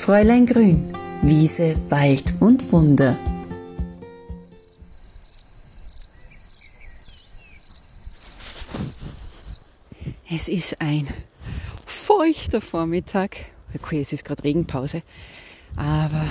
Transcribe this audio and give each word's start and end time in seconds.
Fräulein 0.00 0.46
Grün, 0.46 0.94
Wiese, 1.20 1.76
Wald 1.90 2.32
und 2.40 2.72
Wunder. 2.72 3.18
Es 10.34 10.48
ist 10.48 10.80
ein 10.80 11.06
feuchter 11.84 12.62
Vormittag. 12.62 13.44
Okay, 13.74 14.00
es 14.00 14.14
ist 14.14 14.24
gerade 14.24 14.42
Regenpause, 14.42 15.02
aber 15.76 16.24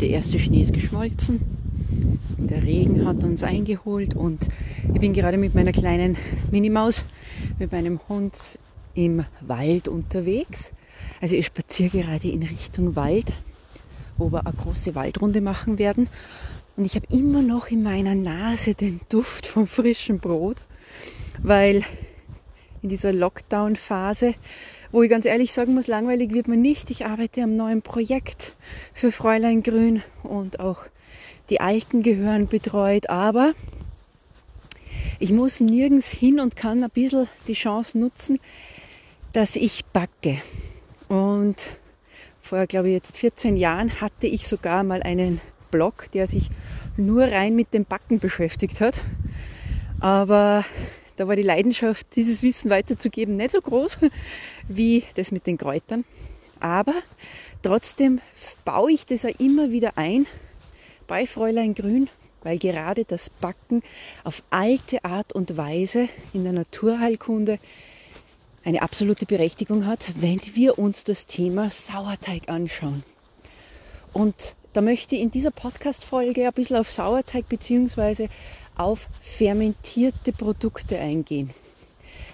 der 0.00 0.10
erste 0.10 0.38
Schnee 0.38 0.60
ist 0.62 0.72
geschmolzen. 0.72 1.40
Der 2.38 2.62
Regen 2.62 3.06
hat 3.06 3.24
uns 3.24 3.42
eingeholt 3.42 4.14
und 4.14 4.46
ich 4.94 5.00
bin 5.00 5.14
gerade 5.14 5.36
mit 5.36 5.56
meiner 5.56 5.72
kleinen 5.72 6.16
Minimaus, 6.52 7.04
mit 7.58 7.72
meinem 7.72 7.98
Hund 8.08 8.38
im 8.94 9.24
Wald 9.40 9.88
unterwegs. 9.88 10.70
Also 11.20 11.36
ich 11.36 11.46
spaziere 11.46 12.02
gerade 12.02 12.28
in 12.28 12.42
Richtung 12.42 12.96
Wald, 12.96 13.32
wo 14.16 14.30
wir 14.32 14.46
eine 14.46 14.54
große 14.54 14.94
Waldrunde 14.94 15.40
machen 15.40 15.78
werden. 15.78 16.08
Und 16.76 16.84
ich 16.84 16.94
habe 16.94 17.06
immer 17.10 17.42
noch 17.42 17.68
in 17.68 17.82
meiner 17.82 18.14
Nase 18.14 18.74
den 18.74 19.00
Duft 19.08 19.46
vom 19.46 19.66
frischen 19.66 20.18
Brot, 20.18 20.56
weil 21.42 21.84
in 22.82 22.88
dieser 22.88 23.12
Lockdown-Phase, 23.12 24.34
wo 24.92 25.02
ich 25.02 25.10
ganz 25.10 25.26
ehrlich 25.26 25.52
sagen 25.52 25.74
muss, 25.74 25.86
langweilig 25.86 26.32
wird 26.32 26.48
man 26.48 26.62
nicht. 26.62 26.90
Ich 26.90 27.04
arbeite 27.04 27.42
am 27.42 27.56
neuen 27.56 27.82
Projekt 27.82 28.54
für 28.94 29.12
Fräulein 29.12 29.62
Grün 29.62 30.02
und 30.22 30.60
auch 30.60 30.78
die 31.50 31.60
Alten 31.60 32.02
gehören 32.02 32.48
betreut, 32.48 33.10
aber 33.10 33.52
ich 35.18 35.32
muss 35.32 35.60
nirgends 35.60 36.10
hin 36.10 36.40
und 36.40 36.56
kann 36.56 36.82
ein 36.82 36.90
bisschen 36.90 37.28
die 37.46 37.52
Chance 37.52 37.98
nutzen, 37.98 38.40
dass 39.32 39.56
ich 39.56 39.84
backe. 39.84 40.40
Und 41.10 41.56
vor, 42.40 42.68
glaube 42.68 42.86
ich, 42.86 42.94
jetzt 42.94 43.16
14 43.16 43.56
Jahren 43.56 44.00
hatte 44.00 44.28
ich 44.28 44.46
sogar 44.46 44.84
mal 44.84 45.02
einen 45.02 45.40
Blog, 45.72 46.06
der 46.12 46.28
sich 46.28 46.50
nur 46.96 47.24
rein 47.24 47.56
mit 47.56 47.74
dem 47.74 47.84
Backen 47.84 48.20
beschäftigt 48.20 48.80
hat. 48.80 49.02
Aber 49.98 50.64
da 51.16 51.26
war 51.26 51.34
die 51.34 51.42
Leidenschaft, 51.42 52.06
dieses 52.14 52.44
Wissen 52.44 52.70
weiterzugeben, 52.70 53.36
nicht 53.36 53.50
so 53.50 53.60
groß 53.60 53.98
wie 54.68 55.02
das 55.16 55.32
mit 55.32 55.48
den 55.48 55.58
Kräutern. 55.58 56.04
Aber 56.60 56.94
trotzdem 57.60 58.20
baue 58.64 58.92
ich 58.92 59.04
das 59.04 59.24
auch 59.24 59.40
immer 59.40 59.72
wieder 59.72 59.98
ein 59.98 60.26
bei 61.08 61.26
Fräulein 61.26 61.74
Grün, 61.74 62.08
weil 62.44 62.58
gerade 62.58 63.04
das 63.04 63.30
Backen 63.30 63.82
auf 64.22 64.44
alte 64.50 65.04
Art 65.04 65.32
und 65.32 65.56
Weise 65.56 66.08
in 66.32 66.44
der 66.44 66.52
Naturheilkunde 66.52 67.58
eine 68.64 68.82
absolute 68.82 69.26
Berechtigung 69.26 69.86
hat, 69.86 70.00
wenn 70.16 70.40
wir 70.54 70.78
uns 70.78 71.04
das 71.04 71.26
Thema 71.26 71.70
Sauerteig 71.70 72.48
anschauen. 72.48 73.02
Und 74.12 74.54
da 74.72 74.80
möchte 74.80 75.16
ich 75.16 75.22
in 75.22 75.30
dieser 75.30 75.50
Podcast-Folge 75.50 76.46
ein 76.46 76.52
bisschen 76.52 76.76
auf 76.76 76.90
Sauerteig 76.90 77.48
bzw. 77.48 78.28
auf 78.76 79.08
fermentierte 79.20 80.32
Produkte 80.32 80.98
eingehen. 80.98 81.50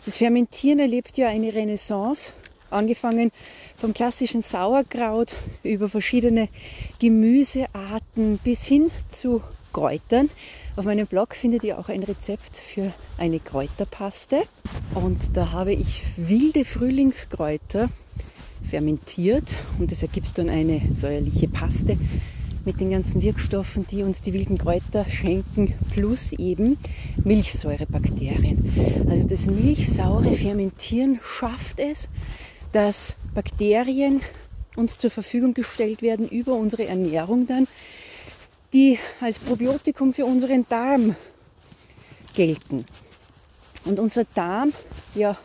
Das 0.05 0.19
Fermentieren 0.19 0.79
erlebt 0.79 1.17
ja 1.17 1.29
eine 1.29 1.55
Renaissance, 1.55 2.33
angefangen 2.71 3.33
vom 3.77 3.95
klassischen 3.95 4.43
Sauerkraut 4.43 5.37
über 5.63 5.89
verschiedene 5.89 6.49
Gemüsearten 6.99 8.39
bis 8.39 8.65
hin 8.65 8.91
zu 9.11 9.43
Kräutern. 9.77 10.31
Auf 10.77 10.87
meinem 10.87 11.07
Blog 11.07 11.35
findet 11.35 11.63
ihr 11.63 11.79
auch 11.79 11.91
ein 11.91 12.03
Rezept 12.03 12.57
für 12.57 12.95
eine 13.19 13.41
Kräuterpaste. 13.41 14.45
Und 14.95 15.37
da 15.37 15.53
habe 15.53 15.75
ich 15.75 16.03
wilde 16.17 16.65
Frühlingskräuter 16.65 17.91
fermentiert 18.71 19.59
und 19.79 19.93
das 19.93 20.01
ergibt 20.01 20.39
dann 20.39 20.49
eine 20.49 20.81
säuerliche 20.95 21.49
Paste 21.49 21.99
mit 22.65 22.81
den 22.81 22.91
ganzen 22.91 23.21
Wirkstoffen, 23.21 23.87
die 23.87 24.03
uns 24.03 24.23
die 24.23 24.33
wilden 24.33 24.57
Kräuter 24.57 25.05
schenken, 25.11 25.75
plus 25.93 26.33
eben 26.33 26.79
Milchsäurebakterien. 27.23 29.07
Also 29.11 29.29
das 29.29 29.45
milchsaure 29.45 30.33
Fermentieren 30.33 31.21
schafft 31.23 31.81
es, 31.81 32.09
dass 32.73 33.15
Bakterien 33.35 34.23
uns 34.75 34.97
zur 34.97 35.11
Verfügung 35.11 35.53
gestellt 35.53 36.01
werden 36.01 36.27
über 36.27 36.55
unsere 36.55 36.87
Ernährung 36.87 37.47
dann, 37.47 37.69
die 38.73 38.99
als 39.21 39.39
Probiotikum 39.39 40.13
für 40.13 40.25
unseren 40.25 40.67
Darm 40.69 41.17
gelten. 42.35 42.85
Und 43.85 43.99
unser 43.99 44.25
Darm, 44.25 44.73
ja, 45.15 45.37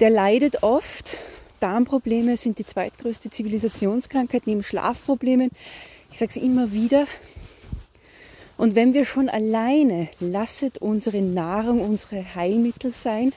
der 0.00 0.10
leidet 0.10 0.62
oft. 0.62 1.16
Darmprobleme 1.60 2.36
sind 2.36 2.58
die 2.58 2.66
zweitgrößte 2.66 3.30
Zivilisationskrankheit 3.30 4.46
neben 4.46 4.62
Schlafproblemen. 4.62 5.50
Ich 6.12 6.18
sage 6.18 6.30
es 6.30 6.36
immer 6.36 6.72
wieder. 6.72 7.06
Und 8.56 8.74
wenn 8.74 8.94
wir 8.94 9.04
schon 9.04 9.28
alleine, 9.28 10.08
lasset 10.20 10.78
unsere 10.78 11.22
Nahrung 11.22 11.80
unsere 11.80 12.34
Heilmittel 12.34 12.92
sein, 12.92 13.32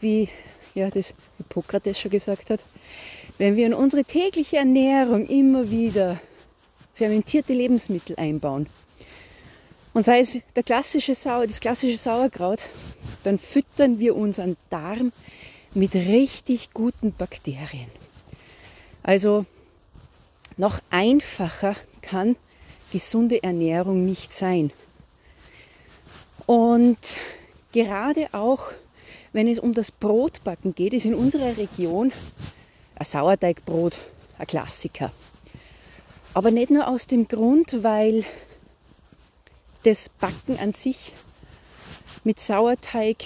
wie 0.00 0.28
ja, 0.74 0.90
das 0.90 1.14
Hippokrates 1.38 1.98
schon 1.98 2.10
gesagt 2.10 2.50
hat, 2.50 2.60
wenn 3.38 3.56
wir 3.56 3.66
in 3.66 3.74
unsere 3.74 4.04
tägliche 4.04 4.58
Ernährung 4.58 5.26
immer 5.26 5.70
wieder 5.70 6.20
fermentierte 6.98 7.54
Lebensmittel 7.54 8.16
einbauen. 8.16 8.66
Und 9.94 10.04
sei 10.04 10.20
es 10.20 10.38
der 10.54 10.62
klassische 10.64 11.14
Sau 11.14 11.46
das 11.46 11.60
klassische 11.60 11.96
Sauerkraut, 11.96 12.60
dann 13.24 13.38
füttern 13.38 13.98
wir 13.98 14.16
unseren 14.16 14.56
Darm 14.68 15.12
mit 15.74 15.94
richtig 15.94 16.72
guten 16.74 17.12
Bakterien. 17.12 17.88
Also 19.02 19.46
noch 20.56 20.80
einfacher 20.90 21.76
kann 22.02 22.36
gesunde 22.92 23.42
Ernährung 23.42 24.04
nicht 24.04 24.34
sein. 24.34 24.72
Und 26.46 26.98
gerade 27.72 28.28
auch, 28.32 28.72
wenn 29.32 29.46
es 29.46 29.58
um 29.58 29.72
das 29.72 29.92
Brotbacken 29.92 30.74
geht, 30.74 30.94
ist 30.94 31.04
in 31.04 31.14
unserer 31.14 31.56
Region 31.56 32.12
ein 32.96 33.04
Sauerteigbrot 33.04 33.98
ein 34.38 34.46
Klassiker. 34.46 35.12
Aber 36.34 36.50
nicht 36.50 36.70
nur 36.70 36.88
aus 36.88 37.06
dem 37.06 37.26
Grund, 37.26 37.82
weil 37.82 38.24
das 39.84 40.08
Backen 40.08 40.58
an 40.58 40.72
sich 40.72 41.12
mit 42.24 42.40
Sauerteig 42.40 43.16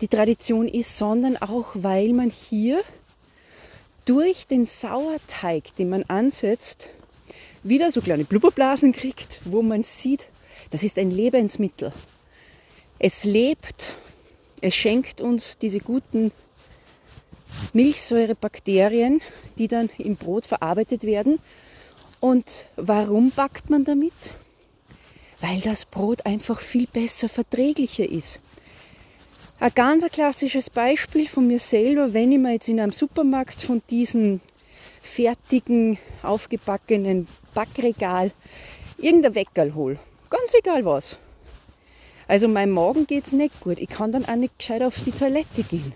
die 0.00 0.08
Tradition 0.08 0.68
ist, 0.68 0.98
sondern 0.98 1.36
auch 1.36 1.70
weil 1.74 2.12
man 2.12 2.30
hier 2.30 2.82
durch 4.04 4.46
den 4.46 4.66
Sauerteig, 4.66 5.74
den 5.76 5.88
man 5.88 6.04
ansetzt, 6.04 6.88
wieder 7.62 7.90
so 7.90 8.00
kleine 8.00 8.24
Blubberblasen 8.24 8.92
kriegt, 8.92 9.40
wo 9.44 9.62
man 9.62 9.82
sieht, 9.82 10.26
das 10.70 10.82
ist 10.82 10.98
ein 10.98 11.10
Lebensmittel. 11.10 11.92
Es 12.98 13.24
lebt, 13.24 13.94
es 14.60 14.74
schenkt 14.74 15.20
uns 15.20 15.58
diese 15.58 15.80
guten 15.80 16.32
Milchsäurebakterien, 17.72 19.20
die 19.58 19.68
dann 19.68 19.90
im 19.98 20.16
Brot 20.16 20.46
verarbeitet 20.46 21.04
werden. 21.04 21.38
Und 22.20 22.68
warum 22.76 23.30
backt 23.30 23.70
man 23.70 23.84
damit? 23.84 24.12
Weil 25.40 25.60
das 25.60 25.84
Brot 25.84 26.24
einfach 26.24 26.60
viel 26.60 26.86
besser 26.86 27.28
verträglicher 27.28 28.08
ist. 28.08 28.40
Ein 29.58 29.72
ganz 29.74 30.04
klassisches 30.10 30.68
Beispiel 30.70 31.28
von 31.28 31.46
mir 31.46 31.58
selber, 31.58 32.12
wenn 32.12 32.32
ich 32.32 32.38
mir 32.38 32.52
jetzt 32.52 32.68
in 32.68 32.80
einem 32.80 32.92
Supermarkt 32.92 33.62
von 33.62 33.82
diesem 33.88 34.40
fertigen, 35.02 35.98
aufgebackenen 36.22 37.26
Backregal 37.54 38.32
irgendein 38.98 39.34
Weckerl 39.34 39.74
hole. 39.74 39.98
Ganz 40.28 40.54
egal 40.58 40.84
was. 40.84 41.18
Also 42.28 42.48
meinem 42.48 43.06
geht 43.06 43.26
es 43.26 43.32
nicht 43.32 43.60
gut. 43.60 43.78
Ich 43.78 43.88
kann 43.88 44.12
dann 44.12 44.24
auch 44.24 44.36
nicht 44.36 44.58
gescheit 44.58 44.82
auf 44.82 44.96
die 45.04 45.12
Toilette 45.12 45.62
gehen 45.62 45.94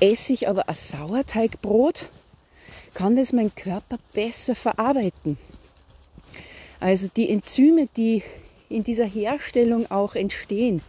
esse 0.00 0.32
ich 0.32 0.48
aber 0.48 0.68
ein 0.68 0.74
Sauerteigbrot, 0.74 2.08
kann 2.94 3.16
das 3.16 3.32
mein 3.32 3.54
Körper 3.54 3.98
besser 4.12 4.54
verarbeiten. 4.54 5.38
Also 6.80 7.08
die 7.14 7.30
Enzyme, 7.30 7.88
die 7.96 8.22
in 8.68 8.84
dieser 8.84 9.06
Herstellung 9.06 9.90
auch 9.90 10.14
entstehen, 10.14 10.82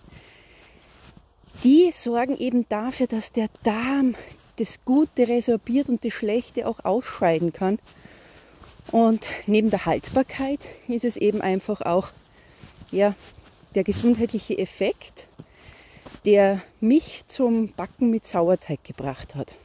die 1.64 1.92
sorgen 1.92 2.38
eben 2.38 2.68
dafür, 2.70 3.08
dass 3.08 3.32
der 3.32 3.50
Darm 3.64 4.16
das 4.58 4.84
Gute 4.86 5.28
resorbiert 5.28 5.90
und 5.90 6.04
das 6.06 6.14
Schlechte 6.14 6.68
auch 6.68 6.84
ausscheiden 6.84 7.54
kann. 7.54 7.80
Und 8.92 9.28
neben 9.48 9.70
der 9.70 9.86
Haltbarkeit 9.86 10.60
ist 10.88 11.06
es 11.06 11.18
eben 11.18 11.42
einfach 11.42 11.82
auch 11.82 12.10
ja, 12.92 13.16
der 13.74 13.84
gesundheitliche 13.84 14.58
Effekt, 14.58 15.28
der 16.24 16.62
mich 16.80 17.24
zum 17.28 17.74
Backen 17.74 18.10
mit 18.10 18.26
Sauerteig 18.26 18.84
gebracht 18.84 19.36
hat. 19.36 19.56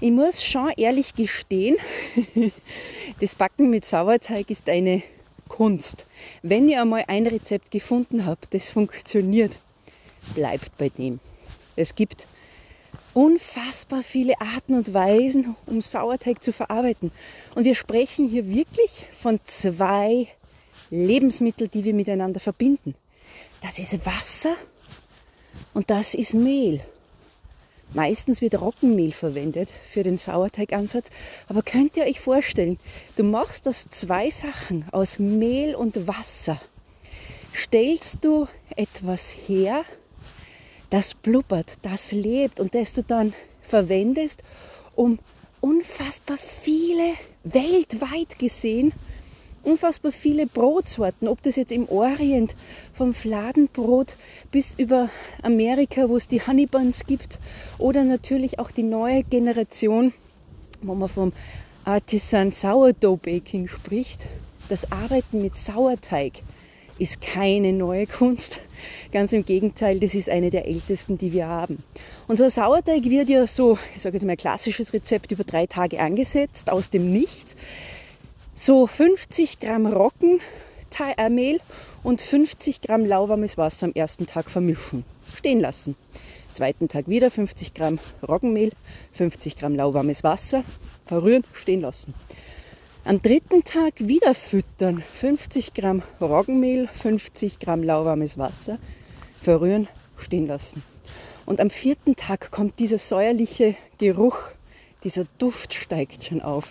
Ich 0.00 0.10
muss 0.10 0.42
schon 0.42 0.70
ehrlich 0.76 1.14
gestehen, 1.14 1.76
das 3.20 3.34
Backen 3.34 3.70
mit 3.70 3.84
Sauerteig 3.84 4.50
ist 4.50 4.68
eine 4.68 5.02
Kunst. 5.48 6.06
Wenn 6.42 6.68
ihr 6.68 6.82
einmal 6.82 7.04
ein 7.06 7.26
Rezept 7.26 7.70
gefunden 7.70 8.26
habt, 8.26 8.52
das 8.52 8.70
funktioniert, 8.70 9.52
bleibt 10.34 10.76
bei 10.78 10.88
dem. 10.88 11.20
Es 11.76 11.94
gibt 11.94 12.26
unfassbar 13.12 14.02
viele 14.02 14.40
Arten 14.40 14.74
und 14.74 14.92
Weisen, 14.92 15.54
um 15.66 15.80
Sauerteig 15.80 16.42
zu 16.42 16.52
verarbeiten. 16.52 17.12
Und 17.54 17.64
wir 17.64 17.74
sprechen 17.74 18.28
hier 18.28 18.48
wirklich 18.48 19.04
von 19.20 19.38
zwei 19.46 20.28
Lebensmitteln, 20.90 21.70
die 21.72 21.84
wir 21.84 21.94
miteinander 21.94 22.40
verbinden. 22.40 22.94
Das 23.62 23.78
ist 23.78 24.04
Wasser 24.04 24.54
und 25.72 25.90
das 25.90 26.14
ist 26.14 26.34
Mehl. 26.34 26.80
Meistens 27.92 28.40
wird 28.40 28.60
Roggenmehl 28.60 29.12
verwendet 29.12 29.68
für 29.88 30.02
den 30.02 30.18
Sauerteigansatz. 30.18 31.06
Aber 31.48 31.62
könnt 31.62 31.96
ihr 31.96 32.04
euch 32.04 32.18
vorstellen, 32.18 32.78
du 33.16 33.22
machst 33.22 33.68
aus 33.68 33.86
zwei 33.88 34.30
Sachen, 34.30 34.84
aus 34.90 35.20
Mehl 35.20 35.76
und 35.76 36.08
Wasser, 36.08 36.60
stellst 37.54 38.18
du 38.22 38.48
etwas 38.74 39.30
her, 39.46 39.84
das 40.90 41.14
blubbert, 41.14 41.78
das 41.82 42.10
lebt 42.10 42.58
und 42.58 42.74
das 42.74 42.94
du 42.94 43.02
dann 43.02 43.32
verwendest, 43.62 44.42
um 44.96 45.18
unfassbar 45.60 46.36
viele, 46.36 47.14
weltweit 47.44 48.38
gesehen, 48.38 48.92
unfassbar 49.64 50.12
viele 50.12 50.46
Brotsorten, 50.46 51.28
ob 51.28 51.42
das 51.42 51.56
jetzt 51.56 51.72
im 51.72 51.88
Orient 51.88 52.54
vom 52.92 53.14
Fladenbrot 53.14 54.14
bis 54.50 54.74
über 54.74 55.08
Amerika, 55.42 56.08
wo 56.08 56.16
es 56.16 56.28
die 56.28 56.46
Honey 56.46 56.66
Buns 56.66 57.06
gibt, 57.06 57.38
oder 57.78 58.04
natürlich 58.04 58.58
auch 58.58 58.70
die 58.70 58.82
neue 58.82 59.22
Generation, 59.24 60.12
wo 60.82 60.94
man 60.94 61.08
vom 61.08 61.32
Artisan 61.84 62.52
Sourdough 62.52 63.20
Baking 63.20 63.68
spricht, 63.68 64.26
das 64.68 64.90
Arbeiten 64.90 65.42
mit 65.42 65.56
Sauerteig 65.56 66.34
ist 66.98 67.20
keine 67.20 67.72
neue 67.72 68.06
Kunst. 68.06 68.60
Ganz 69.12 69.32
im 69.32 69.44
Gegenteil, 69.44 69.98
das 69.98 70.14
ist 70.14 70.28
eine 70.28 70.50
der 70.50 70.66
ältesten, 70.66 71.18
die 71.18 71.32
wir 71.32 71.46
haben. 71.46 71.82
Unser 72.28 72.50
Sauerteig 72.50 73.04
wird 73.04 73.28
ja 73.28 73.46
so, 73.46 73.78
ich 73.94 74.02
sage 74.02 74.16
jetzt 74.16 74.26
mal 74.26 74.36
klassisches 74.36 74.92
Rezept, 74.92 75.32
über 75.32 75.44
drei 75.44 75.66
Tage 75.66 76.00
angesetzt, 76.00 76.70
aus 76.70 76.90
dem 76.90 77.10
Nichts. 77.12 77.56
So 78.56 78.86
50 78.86 79.58
Gramm 79.58 79.84
Roggenmehl 79.84 81.60
und 82.04 82.20
50 82.20 82.82
Gramm 82.82 83.04
lauwarmes 83.04 83.58
Wasser 83.58 83.86
am 83.86 83.92
ersten 83.94 84.28
Tag 84.28 84.48
vermischen. 84.48 85.04
Stehen 85.36 85.58
lassen. 85.58 85.96
Zweiten 86.52 86.86
Tag 86.86 87.08
wieder 87.08 87.32
50 87.32 87.74
Gramm 87.74 87.98
Roggenmehl, 88.26 88.70
50 89.12 89.56
Gramm 89.56 89.74
lauwarmes 89.74 90.22
Wasser, 90.22 90.62
verrühren, 91.04 91.42
stehen 91.52 91.80
lassen. 91.80 92.14
Am 93.04 93.20
dritten 93.20 93.64
Tag 93.64 93.94
wieder 93.98 94.36
füttern. 94.36 95.02
50 95.02 95.74
Gramm 95.74 96.04
Roggenmehl, 96.20 96.88
50 96.92 97.58
Gramm 97.58 97.82
lauwarmes 97.82 98.38
Wasser. 98.38 98.78
Verrühren, 99.42 99.88
stehen 100.16 100.46
lassen. 100.46 100.84
Und 101.44 101.58
am 101.58 101.70
vierten 101.70 102.14
Tag 102.14 102.52
kommt 102.52 102.78
dieser 102.78 102.98
säuerliche 102.98 103.74
Geruch, 103.98 104.38
dieser 105.02 105.24
Duft 105.38 105.74
steigt 105.74 106.22
schon 106.22 106.40
auf. 106.40 106.70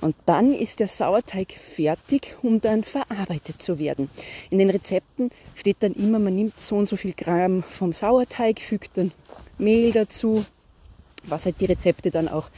Und 0.00 0.16
dann 0.26 0.54
ist 0.54 0.80
der 0.80 0.88
Sauerteig 0.88 1.52
fertig, 1.52 2.36
um 2.42 2.60
dann 2.60 2.84
verarbeitet 2.84 3.62
zu 3.62 3.78
werden. 3.78 4.10
In 4.48 4.58
den 4.58 4.70
Rezepten 4.70 5.30
steht 5.54 5.78
dann 5.80 5.92
immer, 5.92 6.18
man 6.18 6.34
nimmt 6.34 6.58
so 6.58 6.76
und 6.76 6.88
so 6.88 6.96
viel 6.96 7.12
Gramm 7.12 7.62
vom 7.62 7.92
Sauerteig, 7.92 8.60
fügt 8.60 8.96
dann 8.96 9.12
Mehl 9.58 9.92
dazu, 9.92 10.44
was 11.24 11.44
halt 11.44 11.60
die 11.60 11.66
Rezepte 11.66 12.10
dann 12.10 12.28
auch 12.28 12.48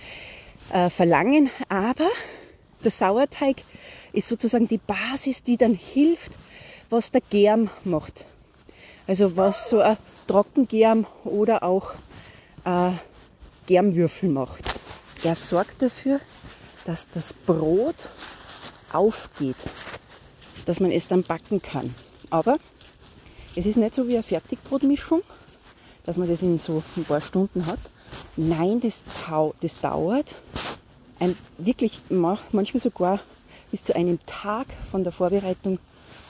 äh, 0.73 0.89
verlangen. 0.89 1.51
Aber 1.69 2.09
der 2.85 2.91
Sauerteig 2.91 3.57
ist 4.13 4.29
sozusagen 4.29 4.69
die 4.69 4.79
Basis, 4.79 5.43
die 5.43 5.57
dann 5.57 5.75
hilft, 5.75 6.33
was 6.91 7.11
der 7.11 7.23
Germ 7.29 7.71
macht. 7.85 8.25
Also 9.07 9.37
was 9.37 9.69
so 9.69 9.81
ein 9.81 9.97
Trockengerm 10.29 11.07
oder 11.25 11.65
auch 11.65 11.95
ein 12.65 13.01
Germwürfel 13.67 14.29
macht. 14.29 14.63
Er 15.25 15.35
sorgt 15.35 15.83
dafür, 15.83 16.21
dass 16.85 17.09
das 17.11 17.33
Brot 17.33 17.97
aufgeht, 18.93 19.57
dass 20.67 20.81
man 20.81 20.93
es 20.93 21.09
dann 21.09 21.23
backen 21.23 21.63
kann. 21.63 21.95
Aber 22.31 22.59
es 23.57 23.67
ist 23.67 23.77
nicht 23.77 23.95
so 23.95 24.09
wie 24.09 24.15
eine 24.15 24.23
Fertigbrotmischung, 24.23 25.23
dass 26.05 26.17
man 26.17 26.29
das 26.29 26.43
in 26.43 26.59
so 26.59 26.83
ein 26.97 27.05
paar 27.05 27.21
Stunden 27.21 27.67
hat. 27.67 27.79
Nein, 28.37 28.81
das, 28.81 29.03
das 29.61 29.81
dauert 29.81 30.35
ein, 31.19 31.37
wirklich 31.59 32.01
manchmal 32.09 32.81
sogar 32.81 33.21
bis 33.71 33.85
zu 33.85 33.95
einem 33.95 34.19
Tag 34.27 34.67
von 34.91 35.05
der 35.05 35.13
Vorbereitung 35.13 35.79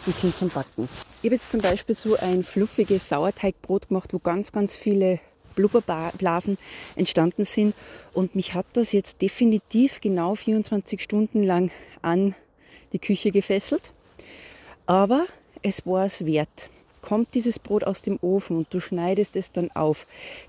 bis 0.04 0.18
hin 0.20 0.32
zum 0.36 0.48
Backen. 0.48 0.88
Ich 1.22 1.28
habe 1.28 1.36
jetzt 1.36 1.50
zum 1.50 1.60
Beispiel 1.60 1.94
so 1.94 2.16
ein 2.16 2.44
fluffiges 2.44 3.08
Sauerteigbrot 3.08 3.88
gemacht, 3.88 4.12
wo 4.12 4.18
ganz, 4.18 4.52
ganz 4.52 4.74
viele 4.74 5.20
Blubberblasen 5.52 6.58
entstanden 6.96 7.44
sind. 7.44 7.74
Und 8.12 8.34
mich 8.34 8.54
hat 8.54 8.66
das 8.74 8.92
jetzt 8.92 9.22
definitiv 9.22 10.00
genau 10.00 10.34
24 10.34 11.00
Stunden 11.00 11.42
lang 11.42 11.70
an 12.02 12.34
die 12.92 12.98
Küche 12.98 13.30
gefesselt. 13.30 13.92
Aber 14.86 15.26
es 15.62 15.86
war 15.86 16.06
es 16.06 16.26
wert 16.26 16.70
kommt 17.02 17.34
dieses 17.34 17.58
Brot 17.58 17.84
aus 17.84 18.00
dem 18.00 18.18
Ofen 18.22 18.56
und 18.56 18.72
du 18.72 18.80
schneidest 18.80 19.36
es 19.36 19.52
dann 19.52 19.70
auf. 19.72 20.06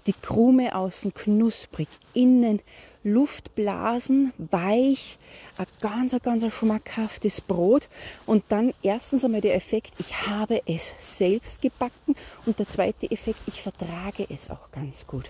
Die 0.07 0.13
Krume 0.13 0.75
außen 0.75 1.13
knusprig, 1.13 1.89
innen 2.13 2.61
Luftblasen, 3.03 4.31
weich, 4.37 5.17
ein 5.57 5.65
ganz, 5.81 6.15
ganz 6.21 6.45
schmackhaftes 6.53 7.41
Brot. 7.41 7.89
Und 8.25 8.45
dann 8.49 8.73
erstens 8.81 9.25
einmal 9.25 9.41
der 9.41 9.55
Effekt, 9.55 9.91
ich 9.99 10.27
habe 10.27 10.61
es 10.65 10.95
selbst 10.99 11.61
gebacken. 11.61 12.15
Und 12.45 12.59
der 12.59 12.69
zweite 12.69 13.11
Effekt, 13.11 13.39
ich 13.47 13.61
vertrage 13.61 14.25
es 14.29 14.49
auch 14.49 14.71
ganz 14.71 15.05
gut. 15.05 15.29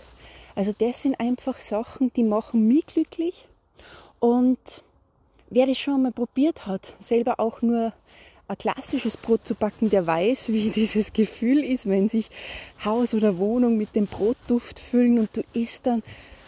Also 0.55 0.73
das 0.77 1.01
sind 1.01 1.19
einfach 1.19 1.59
Sachen, 1.59 2.13
die 2.13 2.23
machen 2.23 2.67
mich 2.67 2.85
glücklich. 2.85 3.47
Und 4.19 4.83
wer 5.49 5.65
das 5.65 5.77
schon 5.77 6.03
mal 6.03 6.11
probiert 6.11 6.67
hat, 6.67 6.95
selber 6.99 7.39
auch 7.39 7.61
nur 7.61 7.93
ein 8.47 8.57
klassisches 8.57 9.17
Brot 9.17 9.45
zu 9.45 9.55
backen, 9.55 9.89
der 9.89 10.05
weiß, 10.05 10.49
wie 10.53 10.69
dieses 10.69 11.13
Gefühl 11.13 11.63
ist, 11.63 11.87
wenn 11.87 12.09
sich 12.09 12.29
Haus 12.83 13.13
oder 13.13 13.37
Wohnung 13.37 13.77
mit 13.77 13.95
dem 13.95 14.07
Brotduft 14.07 14.79
füllen 14.79 15.19
und 15.19 15.35
du 15.35 15.43
isst 15.53 15.85
dann 15.85 16.03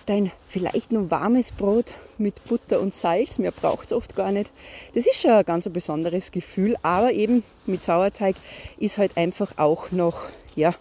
dein 0.06 0.32
vielleicht 0.48 0.92
nur 0.92 1.10
warmes 1.10 1.52
Brot 1.52 1.94
mit 2.18 2.46
Butter 2.46 2.80
und 2.80 2.94
Salz, 2.94 3.40
mehr 3.40 3.52
braucht 3.52 3.88
es 3.88 3.94
oft 3.94 4.16
gar 4.16 4.32
nicht. 4.32 4.52
Das 4.94 5.08
ist 5.08 5.20
schon 5.20 5.32
ein 5.32 5.46
ganz 5.46 5.68
besonderes 5.68 6.32
Gefühl, 6.32 6.76
aber 6.84 7.12
eben 7.12 7.44
mit 7.66 7.84
Sauerteig 7.84 8.36
ist 8.78 8.98
halt 8.98 9.18
einfach 9.18 9.58
auch 9.58 9.92
noch 9.92 10.30
ja, 10.56 10.76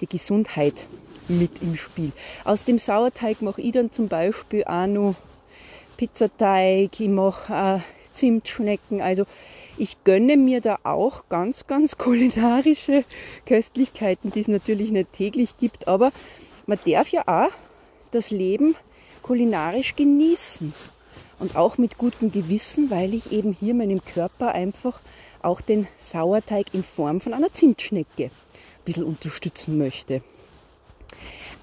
die 0.00 0.06
Gesundheit 0.06 0.86
mit 1.28 1.60
im 1.60 1.76
Spiel. 1.76 2.12
Aus 2.44 2.64
dem 2.64 2.78
Sauerteig 2.78 3.42
mache 3.42 3.60
ich 3.60 3.72
dann 3.72 3.90
zum 3.90 4.08
Beispiel 4.08 4.64
auch 4.64 4.86
noch 4.86 5.14
Pizzateig, 5.96 7.00
ich 7.00 7.08
mache 7.08 7.52
äh, 7.52 7.80
Zimtschnecken, 8.12 9.00
also 9.00 9.24
ich 9.78 10.04
gönne 10.04 10.36
mir 10.36 10.60
da 10.60 10.78
auch 10.84 11.28
ganz, 11.28 11.66
ganz 11.66 11.98
kulinarische 11.98 13.04
Köstlichkeiten, 13.46 14.30
die 14.30 14.40
es 14.40 14.48
natürlich 14.48 14.90
nicht 14.90 15.12
täglich 15.12 15.56
gibt, 15.58 15.88
aber 15.88 16.12
man 16.66 16.78
darf 16.86 17.08
ja 17.08 17.22
auch 17.26 17.52
das 18.10 18.30
Leben 18.30 18.76
kulinarisch 19.22 19.94
genießen 19.96 20.72
und 21.38 21.56
auch 21.56 21.78
mit 21.78 21.98
gutem 21.98 22.30
Gewissen, 22.30 22.90
weil 22.90 23.14
ich 23.14 23.32
eben 23.32 23.52
hier 23.52 23.74
meinem 23.74 24.04
Körper 24.04 24.52
einfach 24.52 25.00
auch 25.42 25.60
den 25.60 25.88
Sauerteig 25.98 26.66
in 26.72 26.84
Form 26.84 27.20
von 27.20 27.34
einer 27.34 27.52
Zimtschnecke 27.52 28.24
ein 28.24 28.30
bisschen 28.84 29.04
unterstützen 29.04 29.78
möchte. 29.78 30.22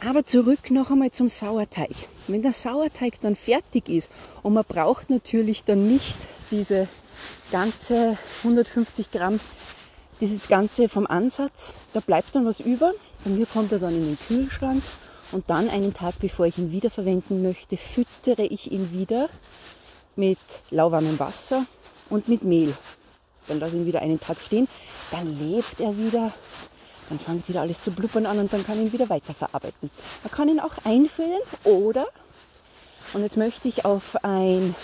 Aber 0.05 0.25
zurück 0.25 0.71
noch 0.71 0.91
einmal 0.91 1.11
zum 1.11 1.27
Sauerteig. 1.27 1.91
Wenn 2.27 2.41
der 2.41 2.53
Sauerteig 2.53 3.19
dann 3.21 3.35
fertig 3.35 3.89
ist 3.89 4.09
und 4.43 4.53
man 4.53 4.63
braucht 4.65 5.09
natürlich 5.09 5.63
dann 5.65 5.87
nicht 5.87 6.15
diese 6.51 6.87
ganze 7.51 8.17
150 8.43 9.11
Gramm, 9.11 9.39
dieses 10.21 10.47
Ganze 10.47 10.89
vom 10.89 11.07
Ansatz, 11.07 11.73
da 11.93 11.99
bleibt 11.99 12.35
dann 12.35 12.45
was 12.45 12.59
über. 12.59 12.93
Bei 13.23 13.31
mir 13.31 13.45
kommt 13.45 13.71
er 13.71 13.79
dann 13.79 13.95
in 13.95 14.05
den 14.05 14.17
Kühlschrank 14.27 14.83
und 15.31 15.49
dann 15.49 15.69
einen 15.69 15.93
Tag 15.93 16.15
bevor 16.19 16.45
ich 16.45 16.57
ihn 16.57 16.71
wiederverwenden 16.71 17.41
möchte, 17.41 17.77
füttere 17.77 18.43
ich 18.43 18.71
ihn 18.71 18.91
wieder 18.91 19.29
mit 20.15 20.37
lauwarmem 20.71 21.19
Wasser 21.19 21.65
und 22.09 22.27
mit 22.27 22.43
Mehl. 22.43 22.75
Dann 23.47 23.59
lasse 23.59 23.75
ich 23.75 23.81
ihn 23.81 23.87
wieder 23.87 24.01
einen 24.01 24.19
Tag 24.19 24.37
stehen, 24.39 24.67
dann 25.11 25.39
lebt 25.39 25.79
er 25.79 25.97
wieder, 25.97 26.33
dann 27.09 27.19
fängt 27.19 27.47
wieder 27.47 27.61
alles 27.61 27.81
zu 27.81 27.91
blubbern 27.91 28.25
an 28.25 28.39
und 28.39 28.51
dann 28.51 28.65
kann 28.65 28.77
ich 28.77 28.87
ihn 28.87 28.93
wieder 28.93 29.09
weiterverarbeiten. 29.09 29.89
Man 30.23 30.31
kann 30.31 30.49
ihn 30.49 30.59
auch 30.59 30.73
einfüllen 30.83 31.39
oder, 31.63 32.07
und 33.13 33.23
jetzt 33.23 33.37
möchte 33.37 33.67
ich 33.67 33.85
auf 33.85 34.23
ein 34.23 34.75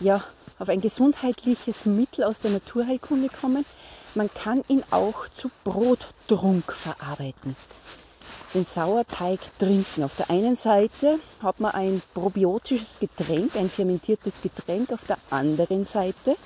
ja, 0.00 0.24
auf 0.62 0.68
ein 0.68 0.80
gesundheitliches 0.80 1.86
Mittel 1.86 2.22
aus 2.22 2.38
der 2.38 2.52
Naturheilkunde 2.52 3.28
kommen. 3.28 3.66
Man 4.14 4.30
kann 4.32 4.62
ihn 4.68 4.84
auch 4.92 5.26
zu 5.34 5.50
Brottrunk 5.64 6.72
verarbeiten. 6.72 7.56
Den 8.54 8.64
Sauerteig 8.64 9.40
trinken. 9.58 10.04
Auf 10.04 10.14
der 10.16 10.30
einen 10.30 10.54
Seite 10.54 11.18
hat 11.42 11.58
man 11.58 11.72
ein 11.72 12.00
probiotisches 12.14 12.98
Getränk, 13.00 13.56
ein 13.56 13.70
fermentiertes 13.70 14.34
Getränk. 14.40 14.92
Auf 14.92 15.04
der 15.08 15.16
anderen 15.30 15.84
Seite 15.84 16.36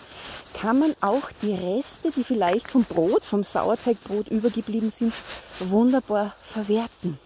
kann 0.55 0.79
man 0.79 0.95
auch 1.03 1.29
die 1.43 1.53
Reste, 1.53 2.11
die 2.11 2.25
vielleicht 2.25 2.71
vom 2.71 2.85
Brot, 2.85 3.25
vom 3.25 3.45
Sauerteigbrot 3.45 4.29
übergeblieben 4.29 4.91
sind, 4.91 5.13
wunderbar 5.59 6.35
verwerten. 6.41 7.19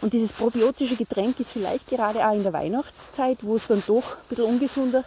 Und 0.00 0.12
dieses 0.12 0.32
probiotische 0.32 0.96
Getränk 0.96 1.38
ist 1.38 1.52
vielleicht 1.52 1.86
gerade 1.88 2.26
auch 2.26 2.34
in 2.34 2.42
der 2.42 2.52
Weihnachtszeit, 2.52 3.38
wo 3.42 3.56
es 3.56 3.66
dann 3.68 3.82
doch 3.86 4.16
ein 4.16 4.28
bisschen 4.28 4.44
ungesunder 4.44 5.04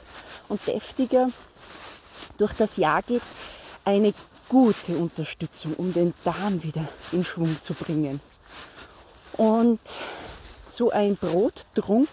und 0.50 0.66
deftiger 0.68 1.30
durch 2.38 2.54
das 2.54 2.78
Jahr 2.78 3.02
geht, 3.02 3.22
eine 3.86 4.14
gute 4.50 4.98
Unterstützung, 4.98 5.74
um 5.76 5.94
den 5.94 6.14
Darm 6.24 6.64
wieder 6.64 6.88
in 7.12 7.24
Schwung 7.24 7.58
zu 7.62 7.74
bringen. 7.74 8.20
Und 9.34 9.80
so 10.68 10.92
ein 10.92 11.16
Brottrunk, 11.16 12.10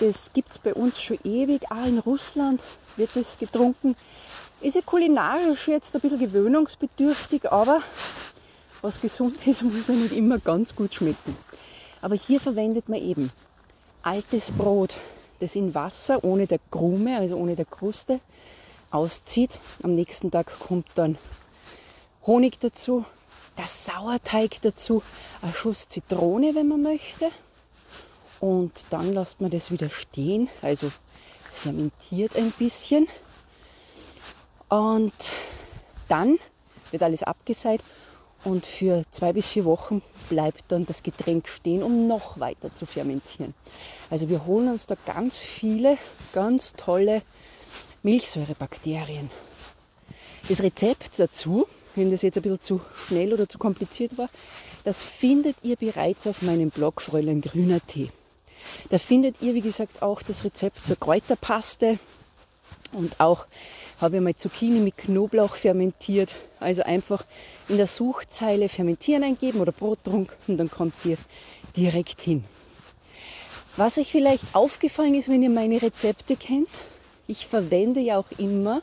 das 0.00 0.30
gibt 0.32 0.52
es 0.52 0.58
bei 0.58 0.74
uns 0.74 1.00
schon 1.00 1.18
ewig. 1.24 1.70
Auch 1.70 1.86
in 1.86 1.98
Russland 1.98 2.60
wird 2.96 3.14
es 3.16 3.38
getrunken. 3.38 3.96
Ist 4.60 4.74
ja 4.74 4.82
kulinarisch 4.82 5.68
jetzt 5.68 5.94
ein 5.94 6.00
bisschen 6.00 6.18
gewöhnungsbedürftig, 6.18 7.50
aber 7.50 7.82
was 8.82 9.00
gesund 9.00 9.34
ist, 9.46 9.62
muss 9.62 9.88
ja 9.88 9.94
nicht 9.94 10.12
immer 10.12 10.38
ganz 10.38 10.74
gut 10.74 10.94
schmecken. 10.94 11.36
Aber 12.00 12.14
hier 12.14 12.40
verwendet 12.40 12.88
man 12.88 13.00
eben 13.00 13.32
altes 14.02 14.50
Brot, 14.50 14.94
das 15.40 15.54
in 15.54 15.74
Wasser 15.74 16.22
ohne 16.24 16.46
der 16.46 16.60
Krume, 16.70 17.18
also 17.18 17.36
ohne 17.36 17.56
der 17.56 17.64
Kruste, 17.64 18.20
auszieht. 18.90 19.58
Am 19.82 19.94
nächsten 19.94 20.30
Tag 20.30 20.58
kommt 20.58 20.86
dann 20.94 21.18
Honig 22.26 22.58
dazu, 22.60 23.04
der 23.56 23.66
Sauerteig 23.66 24.60
dazu, 24.62 25.02
ein 25.42 25.52
Schuss 25.52 25.88
Zitrone, 25.88 26.54
wenn 26.54 26.68
man 26.68 26.82
möchte. 26.82 27.30
Und 28.40 28.72
dann 28.90 29.12
lässt 29.12 29.40
man 29.40 29.50
das 29.50 29.70
wieder 29.70 29.90
stehen. 29.90 30.48
Also 30.62 30.90
es 31.46 31.58
fermentiert 31.58 32.36
ein 32.36 32.52
bisschen. 32.52 33.08
Und 34.68 35.12
dann 36.08 36.38
wird 36.90 37.02
alles 37.02 37.22
abgeseit 37.22 37.80
und 38.44 38.66
für 38.66 39.04
zwei 39.10 39.32
bis 39.32 39.48
vier 39.48 39.64
Wochen 39.64 40.02
bleibt 40.28 40.64
dann 40.68 40.86
das 40.86 41.02
Getränk 41.02 41.48
stehen, 41.48 41.82
um 41.82 42.06
noch 42.06 42.38
weiter 42.38 42.74
zu 42.74 42.86
fermentieren. 42.86 43.54
Also 44.10 44.28
wir 44.28 44.46
holen 44.46 44.68
uns 44.68 44.86
da 44.86 44.96
ganz 45.06 45.38
viele, 45.38 45.98
ganz 46.32 46.74
tolle 46.74 47.22
Milchsäurebakterien. 48.02 49.30
Das 50.48 50.62
Rezept 50.62 51.18
dazu, 51.18 51.66
wenn 51.94 52.10
das 52.10 52.22
jetzt 52.22 52.36
ein 52.36 52.42
bisschen 52.42 52.62
zu 52.62 52.80
schnell 53.06 53.32
oder 53.32 53.48
zu 53.48 53.58
kompliziert 53.58 54.16
war, 54.16 54.28
das 54.84 55.02
findet 55.02 55.56
ihr 55.62 55.76
bereits 55.76 56.26
auf 56.26 56.42
meinem 56.42 56.70
Blog 56.70 57.02
Fräulein 57.02 57.40
Grüner 57.40 57.80
Tee. 57.86 58.10
Da 58.88 58.98
findet 58.98 59.42
ihr, 59.42 59.54
wie 59.54 59.60
gesagt, 59.60 60.02
auch 60.02 60.22
das 60.22 60.44
Rezept 60.44 60.86
zur 60.86 60.96
Kräuterpaste 60.96 61.98
und 62.92 63.20
auch 63.20 63.46
habe 64.00 64.16
ich 64.16 64.22
mal 64.22 64.36
Zucchini 64.36 64.80
mit 64.80 64.96
Knoblauch 64.96 65.56
fermentiert. 65.56 66.30
Also 66.60 66.82
einfach 66.82 67.24
in 67.68 67.76
der 67.76 67.86
Suchzeile 67.86 68.68
fermentieren 68.68 69.24
eingeben 69.24 69.60
oder 69.60 69.72
Brottrunk 69.72 70.36
und 70.46 70.58
dann 70.58 70.70
kommt 70.70 70.94
ihr 71.04 71.16
direkt 71.76 72.20
hin. 72.20 72.44
Was 73.76 73.98
euch 73.98 74.10
vielleicht 74.10 74.42
aufgefallen 74.54 75.14
ist, 75.14 75.28
wenn 75.28 75.42
ihr 75.42 75.50
meine 75.50 75.80
Rezepte 75.80 76.36
kennt, 76.36 76.68
ich 77.28 77.46
verwende 77.46 78.00
ja 78.00 78.18
auch 78.18 78.30
immer, 78.38 78.82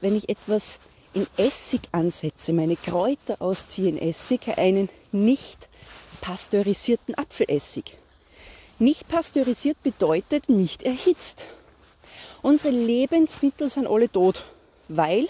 wenn 0.00 0.16
ich 0.16 0.28
etwas 0.28 0.78
in 1.12 1.26
Essig 1.36 1.82
ansetze, 1.92 2.52
meine 2.52 2.76
Kräuter 2.76 3.36
ausziehe 3.40 3.88
in 3.88 3.98
Essig, 3.98 4.58
einen 4.58 4.88
nicht 5.12 5.68
pasteurisierten 6.20 7.14
Apfelessig. 7.14 7.96
Nicht 8.80 9.06
pasteurisiert 9.06 9.80
bedeutet 9.84 10.48
nicht 10.48 10.82
erhitzt. 10.82 11.44
Unsere 12.44 12.74
Lebensmittel 12.74 13.70
sind 13.70 13.86
alle 13.86 14.12
tot, 14.12 14.42
weil 14.88 15.28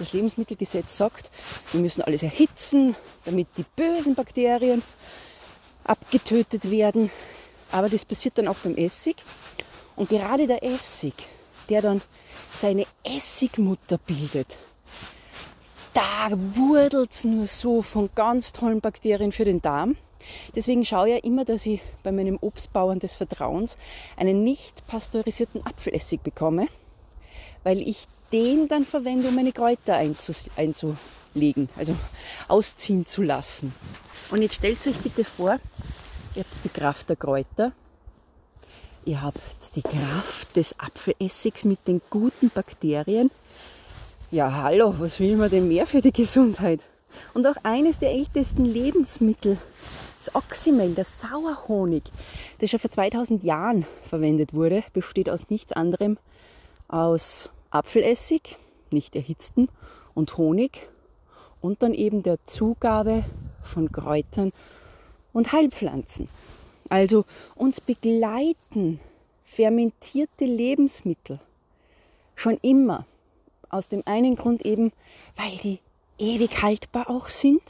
das 0.00 0.12
Lebensmittelgesetz 0.12 0.96
sagt, 0.96 1.30
wir 1.70 1.80
müssen 1.80 2.02
alles 2.02 2.24
erhitzen, 2.24 2.96
damit 3.24 3.46
die 3.56 3.64
bösen 3.76 4.16
Bakterien 4.16 4.82
abgetötet 5.84 6.68
werden. 6.68 7.12
Aber 7.70 7.88
das 7.88 8.04
passiert 8.04 8.36
dann 8.36 8.48
auch 8.48 8.56
beim 8.56 8.74
Essig. 8.74 9.14
Und 9.94 10.08
gerade 10.08 10.48
der 10.48 10.64
Essig, 10.64 11.14
der 11.68 11.82
dann 11.82 12.02
seine 12.60 12.84
Essigmutter 13.04 13.98
bildet, 13.98 14.58
da 15.94 16.32
wurdelt 16.32 17.12
es 17.12 17.22
nur 17.22 17.46
so 17.46 17.80
von 17.80 18.10
ganz 18.16 18.50
tollen 18.50 18.80
Bakterien 18.80 19.30
für 19.30 19.44
den 19.44 19.62
Darm. 19.62 19.96
Deswegen 20.54 20.84
schaue 20.84 21.08
ich 21.08 21.14
ja 21.14 21.20
immer, 21.22 21.44
dass 21.44 21.66
ich 21.66 21.80
bei 22.02 22.12
meinem 22.12 22.38
Obstbauern 22.40 22.98
des 22.98 23.14
Vertrauens 23.14 23.76
einen 24.16 24.44
nicht 24.44 24.86
pasteurisierten 24.86 25.64
Apfelessig 25.66 26.22
bekomme, 26.22 26.68
weil 27.64 27.80
ich 27.80 28.06
den 28.32 28.68
dann 28.68 28.84
verwende, 28.84 29.28
um 29.28 29.34
meine 29.34 29.52
Kräuter 29.52 29.96
einzulegen, 29.96 31.68
also 31.76 31.94
ausziehen 32.48 33.06
zu 33.06 33.22
lassen. 33.22 33.74
Und 34.30 34.42
jetzt 34.42 34.56
stellt 34.56 34.84
euch 34.86 34.98
bitte 34.98 35.24
vor, 35.24 35.58
ihr 36.34 36.44
habt 36.44 36.64
die 36.64 36.68
Kraft 36.68 37.08
der 37.08 37.16
Kräuter, 37.16 37.72
ihr 39.04 39.22
habt 39.22 39.76
die 39.76 39.82
Kraft 39.82 40.56
des 40.56 40.78
Apfelessigs 40.80 41.64
mit 41.64 41.86
den 41.86 42.02
guten 42.10 42.50
Bakterien. 42.50 43.30
Ja, 44.32 44.52
hallo, 44.52 44.92
was 44.98 45.20
will 45.20 45.36
man 45.36 45.50
denn 45.50 45.68
mehr 45.68 45.86
für 45.86 46.00
die 46.00 46.12
Gesundheit? 46.12 46.82
Und 47.32 47.46
auch 47.46 47.56
eines 47.62 48.00
der 48.00 48.10
ältesten 48.10 48.64
Lebensmittel 48.64 49.58
das 50.18 50.34
Oxymel, 50.34 50.94
der 50.94 51.04
Sauerhonig, 51.04 52.04
das 52.58 52.70
schon 52.70 52.80
vor 52.80 52.90
2000 52.90 53.44
Jahren 53.44 53.86
verwendet 54.08 54.54
wurde, 54.54 54.84
besteht 54.92 55.30
aus 55.30 55.50
nichts 55.50 55.72
anderem 55.72 56.18
aus 56.88 57.50
Apfelessig, 57.70 58.56
nicht 58.90 59.16
erhitzten, 59.16 59.68
und 60.14 60.36
Honig 60.38 60.88
und 61.60 61.82
dann 61.82 61.92
eben 61.94 62.22
der 62.22 62.42
Zugabe 62.44 63.24
von 63.62 63.92
Kräutern 63.92 64.52
und 65.32 65.52
Heilpflanzen. 65.52 66.28
Also 66.88 67.24
uns 67.54 67.80
begleiten 67.80 69.00
fermentierte 69.44 70.44
Lebensmittel 70.44 71.40
schon 72.34 72.58
immer. 72.62 73.06
Aus 73.68 73.88
dem 73.88 74.02
einen 74.06 74.36
Grund 74.36 74.64
eben, 74.64 74.92
weil 75.36 75.56
die 75.62 75.80
ewig 76.18 76.62
haltbar 76.62 77.10
auch 77.10 77.28
sind 77.28 77.62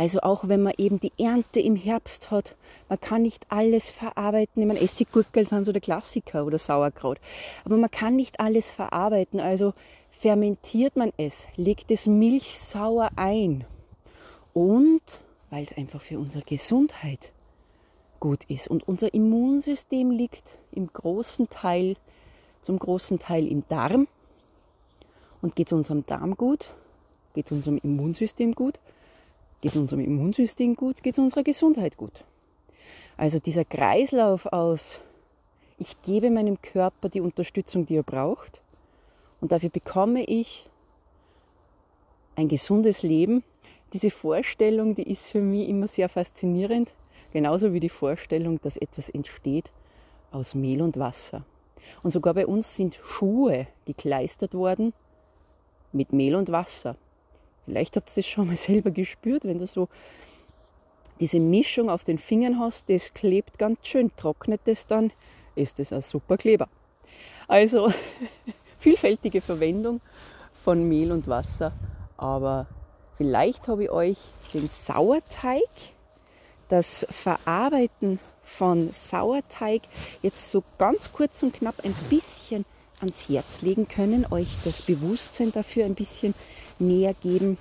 also 0.00 0.20
auch 0.22 0.48
wenn 0.48 0.62
man 0.62 0.72
eben 0.78 0.98
die 0.98 1.12
Ernte 1.18 1.60
im 1.60 1.76
Herbst 1.76 2.30
hat, 2.30 2.56
man 2.88 2.98
kann 2.98 3.20
nicht 3.20 3.44
alles 3.50 3.90
verarbeiten. 3.90 4.62
Ich 4.62 4.66
meine, 4.66 4.80
Essiggurkel 4.80 5.46
sind 5.46 5.66
so 5.66 5.72
der 5.72 5.82
Klassiker 5.82 6.46
oder 6.46 6.56
Sauerkraut. 6.56 7.20
Aber 7.66 7.76
man 7.76 7.90
kann 7.90 8.16
nicht 8.16 8.40
alles 8.40 8.70
verarbeiten. 8.70 9.40
Also 9.40 9.74
fermentiert 10.10 10.96
man 10.96 11.12
es, 11.18 11.46
legt 11.56 11.90
es 11.90 12.06
milchsauer 12.06 13.10
ein. 13.16 13.66
Und 14.54 15.02
weil 15.50 15.64
es 15.64 15.76
einfach 15.76 16.00
für 16.00 16.18
unsere 16.18 16.44
Gesundheit 16.44 17.32
gut 18.20 18.44
ist. 18.44 18.68
Und 18.68 18.88
unser 18.88 19.12
Immunsystem 19.12 20.10
liegt 20.10 20.56
im 20.72 20.90
großen 20.90 21.50
Teil, 21.50 21.96
zum 22.62 22.78
großen 22.78 23.18
Teil 23.18 23.46
im 23.46 23.64
Darm. 23.68 24.08
Und 25.42 25.56
geht 25.56 25.66
es 25.66 25.74
unserem 25.74 26.06
Darm 26.06 26.38
gut, 26.38 26.68
geht 27.34 27.44
es 27.44 27.52
unserem 27.52 27.76
Immunsystem 27.82 28.54
gut, 28.54 28.80
Geht 29.60 29.72
es 29.72 29.76
unserem 29.76 30.00
Immunsystem 30.00 30.74
gut? 30.74 31.02
Geht 31.02 31.14
es 31.14 31.18
unserer 31.18 31.42
Gesundheit 31.42 31.96
gut? 31.96 32.24
Also 33.16 33.38
dieser 33.38 33.64
Kreislauf 33.64 34.46
aus, 34.46 35.00
ich 35.78 36.00
gebe 36.02 36.30
meinem 36.30 36.60
Körper 36.62 37.08
die 37.08 37.20
Unterstützung, 37.20 37.84
die 37.84 37.96
er 37.96 38.02
braucht 38.02 38.62
und 39.40 39.52
dafür 39.52 39.70
bekomme 39.70 40.24
ich 40.24 40.68
ein 42.36 42.48
gesundes 42.48 43.02
Leben. 43.02 43.42
Diese 43.92 44.10
Vorstellung, 44.10 44.94
die 44.94 45.10
ist 45.10 45.28
für 45.28 45.40
mich 45.40 45.68
immer 45.68 45.88
sehr 45.88 46.08
faszinierend, 46.08 46.92
genauso 47.32 47.72
wie 47.74 47.80
die 47.80 47.88
Vorstellung, 47.88 48.60
dass 48.62 48.76
etwas 48.76 49.10
entsteht 49.10 49.70
aus 50.30 50.54
Mehl 50.54 50.80
und 50.80 50.98
Wasser. 50.98 51.44
Und 52.02 52.12
sogar 52.12 52.34
bei 52.34 52.46
uns 52.46 52.74
sind 52.74 53.00
Schuhe 53.04 53.66
gekleistert 53.84 54.54
worden 54.54 54.92
mit 55.92 56.12
Mehl 56.12 56.34
und 56.34 56.50
Wasser. 56.50 56.96
Vielleicht 57.70 57.94
habt 57.94 58.10
ihr 58.10 58.16
das 58.16 58.26
schon 58.26 58.48
mal 58.48 58.56
selber 58.56 58.90
gespürt, 58.90 59.44
wenn 59.44 59.60
du 59.60 59.66
so 59.66 59.88
diese 61.20 61.38
Mischung 61.38 61.88
auf 61.88 62.02
den 62.02 62.18
Fingern 62.18 62.58
hast, 62.58 62.90
das 62.90 63.14
klebt 63.14 63.58
ganz 63.58 63.86
schön. 63.86 64.10
Trocknet 64.16 64.62
es 64.64 64.88
dann, 64.88 65.12
ist 65.54 65.78
es 65.78 65.92
ein 65.92 66.02
super 66.02 66.36
Kleber. 66.36 66.68
Also 67.46 67.92
vielfältige 68.78 69.40
Verwendung 69.40 70.00
von 70.64 70.88
Mehl 70.88 71.12
und 71.12 71.28
Wasser. 71.28 71.72
Aber 72.16 72.66
vielleicht 73.16 73.68
habe 73.68 73.84
ich 73.84 73.90
euch 73.90 74.18
den 74.52 74.68
Sauerteig, 74.68 75.62
das 76.68 77.06
Verarbeiten 77.08 78.18
von 78.42 78.90
Sauerteig 78.92 79.82
jetzt 80.22 80.50
so 80.50 80.64
ganz 80.76 81.12
kurz 81.12 81.40
und 81.44 81.54
knapp 81.54 81.84
ein 81.84 81.94
bisschen 82.08 82.64
ans 83.00 83.28
Herz 83.28 83.62
legen 83.62 83.86
können, 83.86 84.26
euch 84.30 84.48
das 84.64 84.82
Bewusstsein 84.82 85.52
dafür 85.52 85.84
ein 85.84 85.94
bisschen 85.94 86.34
näher 86.80 87.14
geben. 87.14 87.58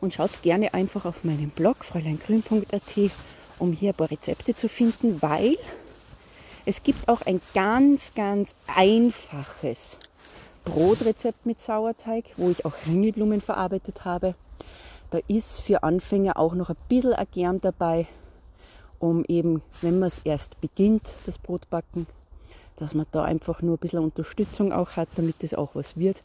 Und 0.00 0.14
schaut 0.14 0.42
gerne 0.42 0.74
einfach 0.74 1.04
auf 1.04 1.24
meinem 1.24 1.50
Blog 1.50 1.84
fräuleingrün.at, 1.84 3.10
um 3.58 3.72
hier 3.72 3.90
ein 3.90 3.96
paar 3.96 4.10
Rezepte 4.10 4.54
zu 4.54 4.68
finden, 4.68 5.20
weil 5.20 5.56
es 6.64 6.82
gibt 6.82 7.08
auch 7.08 7.22
ein 7.22 7.40
ganz, 7.54 8.14
ganz 8.14 8.54
einfaches 8.66 9.98
Brotrezept 10.64 11.46
mit 11.46 11.60
Sauerteig, 11.60 12.26
wo 12.36 12.50
ich 12.50 12.64
auch 12.64 12.74
Ringelblumen 12.86 13.40
verarbeitet 13.40 14.04
habe. 14.04 14.34
Da 15.10 15.18
ist 15.26 15.60
für 15.60 15.82
Anfänger 15.82 16.36
auch 16.36 16.54
noch 16.54 16.68
ein 16.68 16.76
bisschen 16.88 17.14
ein 17.14 17.26
Germ 17.32 17.60
dabei. 17.60 18.06
um 18.98 19.24
eben, 19.26 19.62
wenn 19.80 19.98
man 19.98 20.08
es 20.08 20.20
erst 20.24 20.60
beginnt, 20.60 21.14
das 21.26 21.38
Brotbacken, 21.38 22.06
dass 22.76 22.94
man 22.94 23.06
da 23.12 23.24
einfach 23.24 23.62
nur 23.62 23.76
ein 23.76 23.78
bisschen 23.78 24.00
Unterstützung 24.00 24.72
auch 24.72 24.96
hat, 24.96 25.08
damit 25.16 25.42
es 25.42 25.54
auch 25.54 25.70
was 25.74 25.96
wird. 25.96 26.22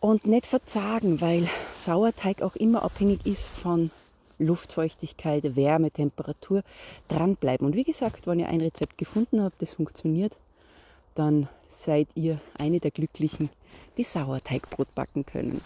Und 0.00 0.26
nicht 0.26 0.46
verzagen, 0.46 1.20
weil 1.20 1.46
Sauerteig 1.74 2.40
auch 2.40 2.56
immer 2.56 2.82
abhängig 2.82 3.26
ist 3.26 3.48
von 3.48 3.90
Luftfeuchtigkeit, 4.38 5.54
Wärme, 5.56 5.90
Temperatur. 5.90 6.62
Dranbleiben. 7.08 7.66
Und 7.66 7.76
wie 7.76 7.84
gesagt, 7.84 8.26
wenn 8.26 8.40
ihr 8.40 8.48
ein 8.48 8.62
Rezept 8.62 8.96
gefunden 8.96 9.42
habt, 9.42 9.60
das 9.60 9.74
funktioniert, 9.74 10.38
dann 11.14 11.48
seid 11.68 12.08
ihr 12.14 12.40
eine 12.56 12.80
der 12.80 12.90
Glücklichen, 12.90 13.50
die 13.98 14.04
Sauerteigbrot 14.04 14.94
backen 14.94 15.26
können. 15.26 15.60